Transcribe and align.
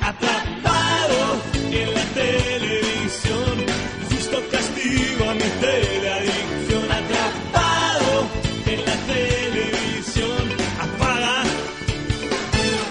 Atrapado 0.00 1.42
en 1.72 1.94
la 1.94 2.04
televisión, 2.14 3.66
justo 4.10 4.42
castigo 4.50 5.30
a 5.30 5.34
mi 5.34 5.50
teleadicción. 5.60 6.84
Atrapado 6.90 8.28
en 8.66 8.84
la 8.84 8.96
televisión, 9.06 10.44
apaga, 10.80 11.42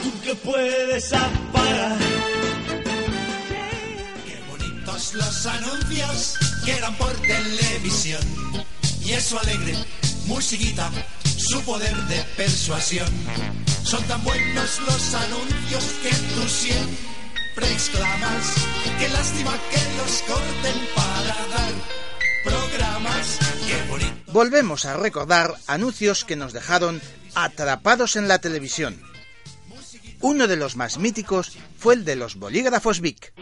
tú 0.04 0.22
que 0.24 0.36
puedes 0.36 1.14
apagar. 1.14 1.98
Qué 4.26 4.42
bonitos 4.50 5.14
los 5.14 5.46
anuncios 5.46 6.38
que 6.66 6.72
eran 6.72 6.96
por 6.96 7.14
televisión. 7.22 8.22
Y 9.04 9.12
eso 9.12 9.40
alegre, 9.40 9.76
musiquita, 10.26 10.92
su 11.38 11.62
poder 11.62 11.96
de 12.08 12.24
persuasión. 12.36 13.08
Son 13.84 14.04
tan 14.06 14.24
buenos 14.24 14.80
los 14.88 15.14
anuncios 15.14 15.84
que. 16.02 16.35
Qué 19.00 19.10
lástima 19.10 19.52
que 19.70 19.98
los 19.98 20.22
corten 20.22 20.88
para 20.96 21.36
dar 21.54 21.74
programas. 22.44 23.40
Qué 23.68 23.90
bonito. 23.90 24.32
Volvemos 24.32 24.86
a 24.86 24.98
recordar 24.98 25.54
anuncios 25.68 26.24
que 26.26 26.36
nos 26.36 26.54
dejaron 26.54 27.02
atrapados 27.36 28.16
en 28.16 28.28
la 28.28 28.40
televisión. 28.40 29.02
Uno 30.22 30.48
de 30.48 30.56
los 30.56 30.76
más 30.76 30.98
míticos 30.98 31.58
fue 31.78 31.96
el 31.96 32.06
de 32.06 32.16
los 32.16 32.36
bolígrafos 32.36 33.02
Vic. 33.02 33.34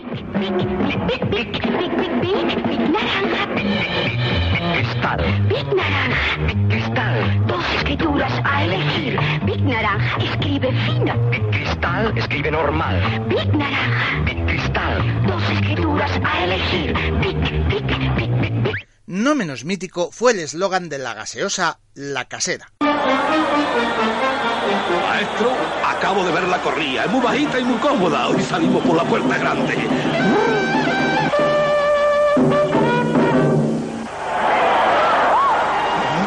Cristal. 4.73 5.47
Big 5.47 5.67
Naranja. 5.75 6.67
Cristal. 6.69 7.47
Dos 7.47 7.65
escrituras 7.77 8.41
a 8.43 8.65
elegir. 8.65 9.19
Big 9.45 9.61
Naranja 9.63 10.17
escribe 10.17 10.71
fino. 10.85 11.31
Cristal 11.51 12.17
escribe 12.17 12.51
normal. 12.51 13.25
Big 13.29 13.53
Naranja. 13.55 14.42
Dos 15.27 15.43
escrituras 15.49 16.11
a 16.23 16.43
elegir. 16.43 16.93
Big, 17.19 17.37
big, 17.67 18.15
big. 18.15 18.73
No 19.05 19.35
menos 19.35 19.63
mítico 19.63 20.11
fue 20.11 20.31
el 20.31 20.39
eslogan 20.39 20.89
de 20.89 20.97
la 20.97 21.13
gaseosa 21.13 21.79
La 21.93 22.25
Casera. 22.25 22.71
Maestro, 25.07 25.51
acabo 25.85 26.25
de 26.25 26.31
ver 26.31 26.47
la 26.47 26.61
corría. 26.61 27.03
Es 27.05 27.11
muy 27.11 27.21
bajita 27.21 27.59
y 27.59 27.63
muy 27.63 27.77
cómoda. 27.77 28.27
Hoy 28.27 28.41
salimos 28.41 28.83
por 28.83 28.95
la 28.95 29.03
puerta 29.03 29.37
grande. 29.37 29.75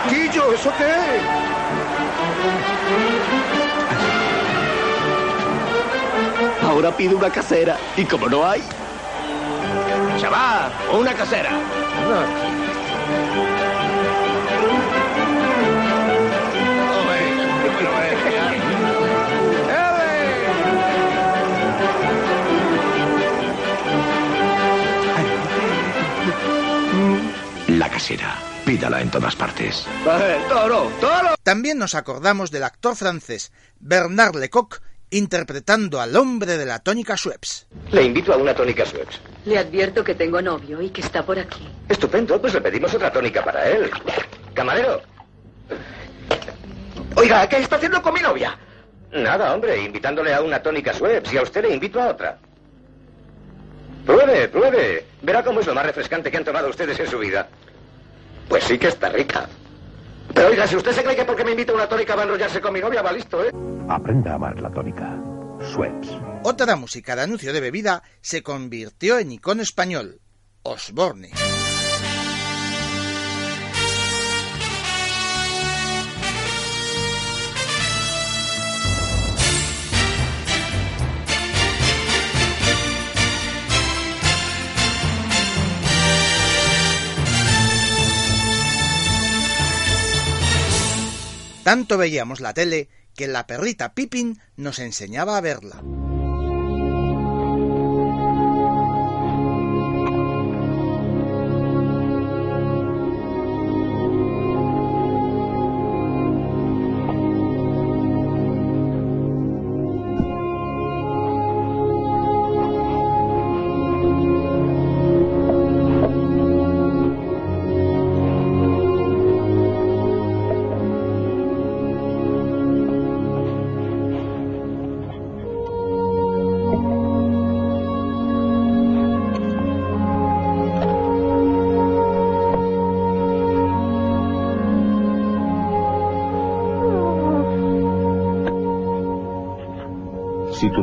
Quillo, 0.09 0.53
¿eso 0.53 0.73
qué 0.79 0.85
es? 0.85 1.06
Ahora 6.77 6.95
pido 6.95 7.17
una 7.17 7.31
casera. 7.31 7.79
Y 7.97 8.05
como 8.05 8.29
no 8.29 8.47
hay, 8.47 8.63
Chaval, 10.21 10.71
una 10.93 11.15
casera. 11.15 11.49
la 27.69 27.89
casera. 27.89 28.35
Pídala 28.67 29.01
en 29.01 29.11
todas 29.11 29.35
partes. 29.35 29.87
Toro, 30.51 30.91
toro. 31.01 31.37
También 31.43 31.79
nos 31.79 31.95
acordamos 31.95 32.51
del 32.51 32.65
actor 32.65 32.97
francés 32.97 33.51
Bernard 33.81 34.37
Lecoq 34.37 34.83
interpretando 35.11 36.01
al 36.01 36.17
hombre 36.17 36.57
de 36.57 36.67
la 36.67 36.79
tónica 36.81 37.17
Schweppes. 37.17 37.67
Le 37.93 38.03
invito 38.03 38.33
a 38.33 38.37
una 38.37 38.55
tónica 38.55 38.85
Schweppes. 38.85 39.21
Le 39.45 39.59
advierto 39.59 40.03
que 40.03 40.15
tengo 40.15 40.43
novio 40.43 40.83
y 40.83 40.91
que 40.91 41.01
está 41.01 41.25
por 41.25 41.39
aquí. 41.39 41.69
Estupendo, 41.89 42.41
pues 42.41 42.55
le 42.55 42.61
pedimos 42.61 42.93
otra 42.95 43.13
tónica 43.13 43.45
para 43.45 43.69
él. 43.69 43.91
Camarero. 44.55 45.01
Oiga, 47.15 47.49
¿qué 47.49 47.59
está 47.59 47.77
haciendo 47.77 48.03
con 48.03 48.15
mi 48.15 48.21
novia? 48.21 48.59
Nada, 49.13 49.55
hombre, 49.55 49.81
invitándole 49.81 50.35
a 50.35 50.43
una 50.43 50.63
tónica 50.63 50.93
Schweppes 50.93 51.33
y 51.33 51.39
a 51.39 51.43
usted 51.43 51.63
le 51.63 51.75
invito 51.75 52.01
a 52.01 52.09
otra. 52.09 52.39
Pruebe, 54.05 54.49
pruebe. 54.49 55.07
Verá 55.23 55.43
cómo 55.43 55.61
es 55.61 55.67
lo 55.67 55.75
más 55.75 55.87
refrescante 55.87 56.31
que 56.31 56.37
han 56.37 56.45
tomado 56.45 56.69
ustedes 56.69 56.99
en 57.01 57.09
su 57.09 57.19
vida. 57.19 57.49
Pues 58.49 58.65
sí 58.65 58.79
que 58.79 58.89
está 58.89 59.09
rica. 59.09 59.49
Pero 60.37 60.49
oiga, 60.49 60.67
si 60.67 60.77
usted 60.77 60.93
se 60.93 61.03
cree 61.03 61.17
que 61.17 61.25
porque 61.25 61.45
me 61.45 61.53
invita 61.53 61.73
a 61.73 61.77
una 61.77 61.89
tónica 61.89 62.15
va 62.15 62.21
a 62.21 62.25
enrollarse 62.25 62.61
con 62.61 62.75
mi 62.75 62.81
novia, 62.81 63.01
va 63.01 63.11
listo, 63.11 63.43
¿eh? 63.43 63.51
Aprenda 63.89 64.33
a 64.33 64.35
amar 64.35 64.61
la 64.61 64.71
tónica. 64.71 65.19
Schweppes. 65.63 66.11
Otra 66.45 66.77
música 66.77 67.17
de 67.17 67.23
anuncio 67.23 67.55
de 67.55 67.61
bebida 67.63 68.03
se 68.21 68.43
convirtió 68.43 69.19
en 69.19 69.33
icono 69.33 69.63
español. 69.63 70.21
Osborne. 70.63 71.31
Tanto 91.67 91.99
veíamos 91.99 92.39
la 92.39 92.55
tele 92.55 92.89
que 93.17 93.27
la 93.27 93.49
perrita 93.49 93.93
Pippin 93.93 94.41
nos 94.55 94.79
enseñaba 94.79 95.37
a 95.37 95.41
verla. 95.41 95.83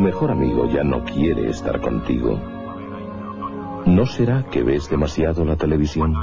Mejor 0.04 0.32
amigo 0.32 0.70
ya 0.70 0.84
no 0.84 1.06
quiere 1.06 1.50
estar 1.50 1.80
contigo, 1.80 2.38
¿no 3.86 4.06
será 4.06 4.46
que 4.52 4.62
ves 4.62 4.90
demasiado 4.90 5.46
la 5.46 5.56
televisión? 5.56 6.14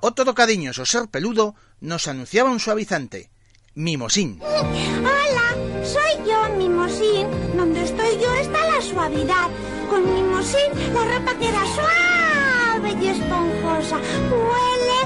Otro 0.00 0.32
cariñoso 0.34 0.86
ser 0.86 1.08
peludo 1.08 1.56
nos 1.80 2.06
anunciaba 2.06 2.50
un 2.50 2.60
suavizante. 2.60 3.30
Mimosín. 3.74 4.40
Hola, 4.40 5.84
soy 5.84 6.28
yo, 6.28 6.56
Mimosín. 6.56 7.26
Donde 7.56 7.82
estoy 7.82 8.12
yo 8.22 8.32
está 8.34 8.58
la 8.70 8.80
suavidad. 8.80 9.48
Con 9.90 10.02
Mimosín 10.14 10.70
la 10.94 11.18
ropa 11.18 11.34
queda 11.40 11.64
suave 11.74 12.92
y 13.02 13.08
esponjosa. 13.08 13.96
Huele 14.30 15.00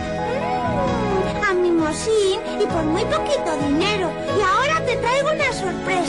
mm, 1.40 1.44
a 1.49 1.55
Mimosín 1.55 2.40
y 2.61 2.67
por 2.67 2.85
muy 2.85 3.05
poquito 3.05 3.56
dinero. 3.67 4.11
Y 4.38 4.43
ahora 4.43 4.85
te 4.85 4.96
traigo 4.96 5.31
una 5.32 5.52
sorpresa. 5.52 6.01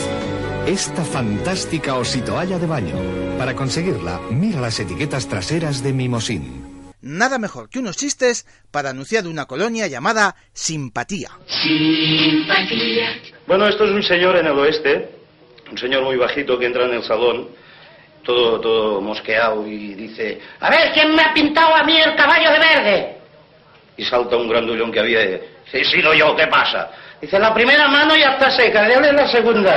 Esta 0.68 1.04
fantástica 1.04 1.96
ositoalla 1.96 2.58
de 2.58 2.68
baño. 2.68 2.96
Para 3.38 3.54
conseguirla, 3.54 4.20
mira 4.30 4.62
las 4.62 4.80
etiquetas 4.80 5.28
traseras 5.28 5.84
de 5.84 5.92
Mimosín. 5.92 6.92
Nada 7.02 7.38
mejor 7.38 7.70
que 7.70 7.80
unos 7.80 7.98
chistes 7.98 8.46
para 8.72 8.92
anunciar 8.92 9.28
una 9.28 9.46
colonia 9.46 9.88
llamada 9.88 10.36
Simpatía. 10.54 11.32
Bueno, 13.46 13.68
esto 13.68 13.84
es 13.84 13.92
un 13.92 14.04
señor 14.04 14.38
en 14.38 14.48
el 14.48 14.58
oeste 14.58 15.24
un 15.74 15.78
señor 15.80 16.04
muy 16.04 16.18
bajito 16.18 16.58
que 16.60 16.68
entra 16.68 16.86
en 16.86 16.94
el 16.94 17.04
salón, 17.04 17.50
todo, 18.24 18.60
todo 18.62 19.02
mosqueado, 19.02 19.66
y 19.68 19.96
dice, 19.96 20.40
a 20.60 20.70
ver, 20.70 20.92
¿quién 20.94 21.16
me 21.16 21.24
ha 21.24 21.34
pintado 21.34 21.76
a 21.76 21.84
mí 21.84 21.98
el 21.98 22.16
caballo 22.16 22.52
de 22.52 22.60
verde? 22.60 23.18
Y 23.98 24.06
salta 24.06 24.38
un 24.38 24.48
grandullón 24.48 24.92
que 24.92 25.00
había, 25.00 25.24
y 25.24 25.28
dice, 25.28 25.50
sí, 25.72 25.84
sí, 25.84 25.98
no 26.04 26.14
yo, 26.14 26.36
¿qué 26.36 26.46
pasa? 26.48 26.92
Dice, 27.24 27.40
la 27.40 27.54
primera 27.54 27.88
mano 27.88 28.18
ya 28.18 28.32
está 28.32 28.52
seca, 28.52 28.82
déjale 28.82 29.14
la 29.14 29.26
segunda. 29.30 29.74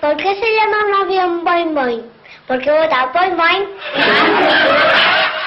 ¿Por 0.00 0.16
qué 0.16 0.32
se 0.36 0.46
llama 0.54 0.76
un 0.86 0.94
avión 1.02 1.44
Boing 1.44 1.74
Boing? 1.74 2.02
Porque 2.46 2.70
vota 2.70 3.10
Boing 3.12 3.36
Boing. 3.36 3.68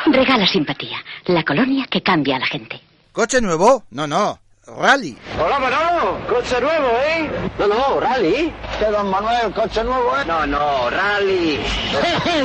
Regala 0.07 0.45
simpatía, 0.45 0.97
la 1.27 1.41
colonia 1.45 1.85
que 1.89 2.03
cambia 2.03 2.35
a 2.35 2.39
la 2.39 2.47
gente. 2.47 2.81
¿Coche 3.13 3.39
nuevo? 3.39 3.85
No, 3.91 4.05
no. 4.07 4.37
Rally. 4.75 5.17
Hola, 5.39 5.59
Manolo. 5.59 6.19
Coche 6.27 6.59
nuevo, 6.59 6.89
¿eh? 7.07 7.31
No, 7.57 7.67
no, 7.67 7.99
rally. 8.01 8.53
¿Qué, 8.77 8.85
don 8.85 9.09
Manuel? 9.09 9.53
¿Coche 9.53 9.81
nuevo, 9.81 10.17
eh? 10.17 10.25
No, 10.27 10.45
no, 10.45 10.89
rally. 10.89 11.57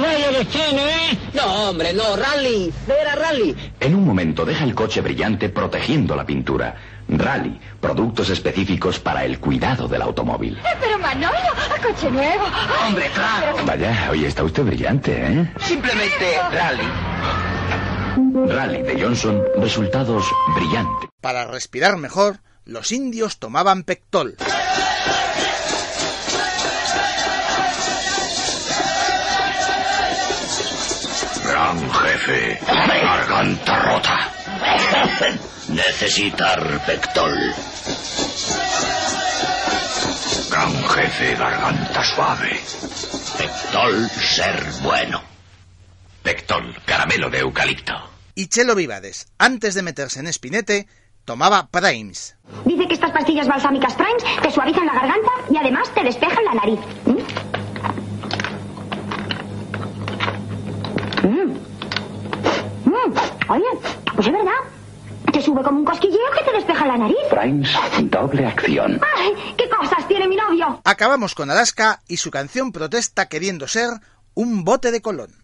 Vaya 0.00 0.30
destino, 0.30 0.82
¿eh? 0.82 1.18
No, 1.34 1.70
hombre, 1.70 1.92
no, 1.92 2.14
rally. 2.14 2.72
Era 2.86 3.16
rally. 3.16 3.56
En 3.80 3.96
un 3.96 4.04
momento 4.06 4.44
deja 4.44 4.62
el 4.62 4.74
coche 4.74 5.00
brillante 5.00 5.48
protegiendo 5.48 6.14
la 6.14 6.24
pintura. 6.24 6.76
Rally, 7.08 7.60
productos 7.80 8.30
específicos 8.30 9.00
para 9.00 9.24
el 9.24 9.40
cuidado 9.40 9.88
del 9.88 10.02
automóvil. 10.02 10.58
Pero 10.80 10.98
Manolo, 11.00 11.36
coche 11.82 12.08
nuevo. 12.08 12.44
Hombre, 12.86 13.10
claro. 13.12 13.56
Vaya, 13.66 14.08
hoy 14.10 14.24
está 14.26 14.44
usted 14.44 14.62
brillante, 14.62 15.12
¿eh? 15.12 15.52
Simplemente 15.58 16.38
rally. 16.52 16.88
Rally 18.16 18.82
de 18.82 19.02
Johnson, 19.02 19.42
resultados 19.56 20.24
brillantes. 20.54 21.08
Para 21.20 21.46
respirar 21.46 21.96
mejor, 21.96 22.40
los 22.64 22.92
indios 22.92 23.38
tomaban 23.38 23.84
pectol. 23.84 24.36
Gran 31.44 31.90
jefe, 31.90 32.58
garganta 33.02 33.78
rota. 33.78 34.32
Necesitar 35.68 36.84
pectol. 36.86 37.34
Gran 40.50 40.88
jefe, 40.88 41.34
garganta 41.36 42.04
suave. 42.04 42.60
Pectol, 43.38 44.10
ser 44.10 44.64
bueno. 44.82 45.31
Pectol, 46.32 46.74
caramelo 46.86 47.28
de 47.28 47.40
eucalipto. 47.40 47.92
Y 48.34 48.46
Chelo 48.46 48.74
Vivades, 48.74 49.26
antes 49.36 49.74
de 49.74 49.82
meterse 49.82 50.18
en 50.18 50.26
espinete, 50.26 50.88
tomaba 51.26 51.68
Primes. 51.68 52.38
Dice 52.64 52.88
que 52.88 52.94
estas 52.94 53.10
pastillas 53.10 53.46
balsámicas 53.46 53.92
Primes 53.92 54.24
te 54.40 54.50
suavizan 54.50 54.86
la 54.86 54.94
garganta 54.94 55.30
y 55.50 55.58
además 55.58 55.92
te 55.92 56.02
despejan 56.02 56.42
la 56.46 56.54
nariz. 56.54 56.80
¿Mm? 57.04 57.18
Mm. 61.28 61.50
Mm. 62.86 63.50
Oye, 63.50 63.64
pues 64.14 64.26
es 64.26 64.32
verdad. 64.32 64.60
Te 65.34 65.42
sube 65.42 65.62
como 65.62 65.80
un 65.80 65.84
cosquilleo 65.84 66.30
que 66.38 66.44
te 66.50 66.56
despeja 66.56 66.86
la 66.86 66.96
nariz. 66.96 67.18
Primes, 67.28 67.70
doble 68.04 68.46
acción. 68.46 68.98
¡Ay! 69.18 69.34
¿Qué 69.58 69.68
cosas 69.68 70.08
tiene 70.08 70.26
mi 70.28 70.36
novio? 70.36 70.80
Acabamos 70.84 71.34
con 71.34 71.50
Alaska 71.50 72.00
y 72.08 72.16
su 72.16 72.30
canción 72.30 72.72
protesta 72.72 73.28
queriendo 73.28 73.68
ser 73.68 73.90
un 74.32 74.64
bote 74.64 74.90
de 74.92 75.02
colón. 75.02 75.42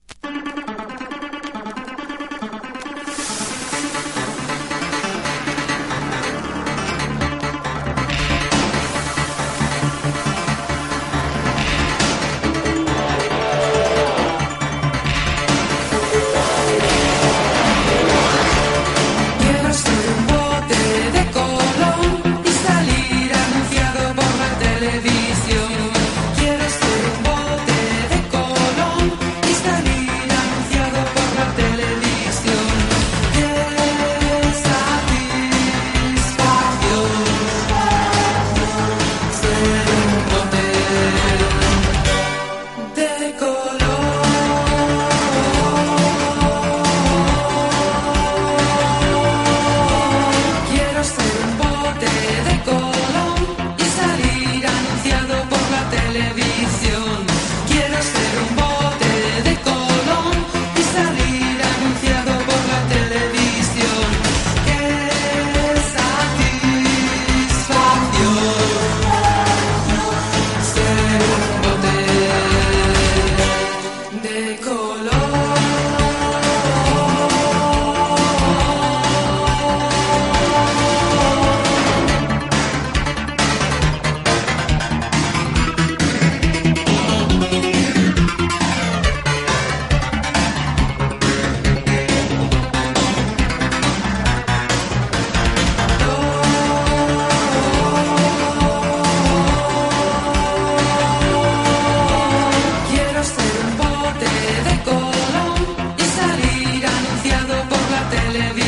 television. 108.32 108.67